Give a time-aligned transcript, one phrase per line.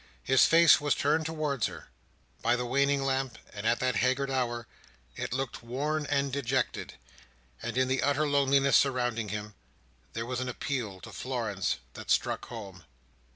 [0.23, 1.89] His face was turned towards her.
[2.41, 4.65] By the waning lamp, and at that haggard hour,
[5.15, 6.95] it looked worn and dejected;
[7.61, 9.53] and in the utter loneliness surrounding him,
[10.13, 12.83] there was an appeal to Florence that struck home.